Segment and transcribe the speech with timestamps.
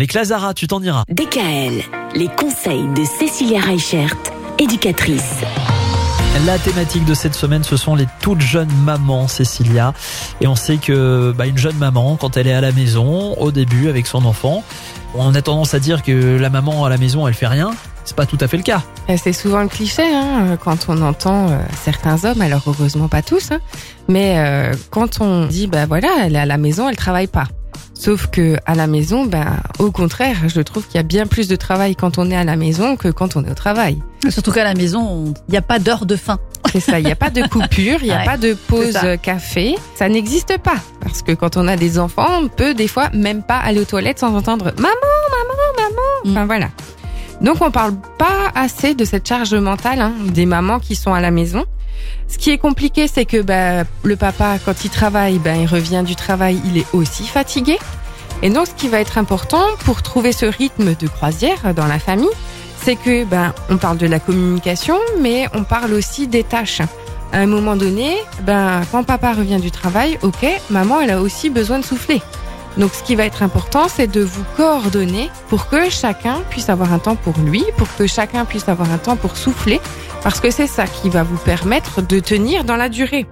[0.00, 1.02] Avec Lazara, tu t'en iras.
[1.08, 1.82] DKL,
[2.14, 4.14] les conseils de Cécilia Reichert,
[4.60, 5.40] éducatrice.
[6.46, 9.94] La thématique de cette semaine, ce sont les toutes jeunes mamans, Cécilia.
[10.40, 13.50] Et on sait que bah, une jeune maman, quand elle est à la maison, au
[13.50, 14.62] début avec son enfant,
[15.16, 17.72] on a tendance à dire que la maman à la maison, elle fait rien.
[18.04, 18.84] C'est pas tout à fait le cas.
[19.10, 23.22] Euh, C'est souvent le cliché hein, quand on entend euh, certains hommes, alors heureusement pas
[23.22, 23.58] tous, hein,
[24.06, 27.48] mais euh, quand on dit bah voilà, elle est à la maison, elle travaille pas.
[27.98, 31.48] Sauf que à la maison, ben au contraire, je trouve qu'il y a bien plus
[31.48, 33.98] de travail quand on est à la maison que quand on est au travail.
[34.28, 36.38] Surtout qu'à la maison, il n'y a pas d'heure de faim.
[36.72, 38.92] C'est ça, il n'y a pas de coupure, il n'y a Ouais, pas de pause
[38.92, 39.16] ça.
[39.16, 40.76] café, ça n'existe pas.
[41.00, 43.84] Parce que quand on a des enfants, on peut des fois même pas aller aux
[43.84, 44.88] toilettes sans entendre maman,
[45.32, 46.32] maman, maman.
[46.32, 46.68] Enfin voilà.
[47.40, 51.20] Donc on parle pas assez de cette charge mentale hein, des mamans qui sont à
[51.20, 51.64] la maison.
[52.28, 56.02] Ce qui est compliqué, c'est que bah, le papa, quand il travaille, ben il revient
[56.04, 57.78] du travail, il est aussi fatigué.
[58.42, 61.98] Et donc, ce qui va être important pour trouver ce rythme de croisière dans la
[61.98, 62.28] famille,
[62.82, 66.82] c'est que ben on parle de la communication, mais on parle aussi des tâches.
[67.32, 71.78] À un moment donné, quand papa revient du travail, ok, maman elle a aussi besoin
[71.78, 72.22] de souffler.
[72.78, 76.92] Donc ce qui va être important, c'est de vous coordonner pour que chacun puisse avoir
[76.92, 79.80] un temps pour lui, pour que chacun puisse avoir un temps pour souffler,
[80.22, 83.26] parce que c'est ça qui va vous permettre de tenir dans la durée.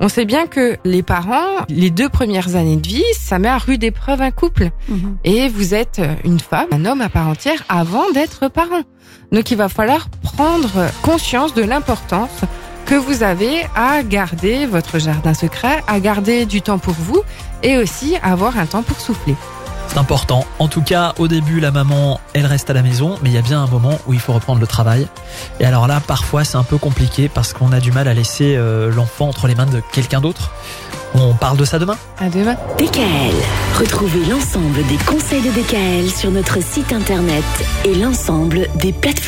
[0.00, 3.56] On sait bien que les parents, les deux premières années de vie, ça met à
[3.56, 4.70] rude épreuve un couple.
[5.24, 8.82] Et vous êtes une femme, un homme à part entière avant d'être parent.
[9.32, 12.42] Donc il va falloir prendre conscience de l'importance
[12.86, 17.22] que vous avez à garder votre jardin secret, à garder du temps pour vous
[17.62, 19.34] et aussi avoir un temps pour souffler.
[19.88, 20.44] C'est important.
[20.58, 23.38] En tout cas, au début, la maman, elle reste à la maison, mais il y
[23.38, 25.06] a bien un moment où il faut reprendre le travail.
[25.60, 28.56] Et alors là, parfois, c'est un peu compliqué parce qu'on a du mal à laisser
[28.56, 30.52] euh, l'enfant entre les mains de quelqu'un d'autre.
[31.14, 32.56] On parle de ça demain À demain.
[32.78, 33.34] DKL,
[33.78, 37.44] retrouvez l'ensemble des conseils de DKL sur notre site internet
[37.84, 39.16] et l'ensemble des plateformes.